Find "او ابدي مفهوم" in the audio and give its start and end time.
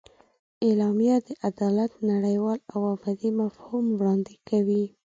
2.73-3.85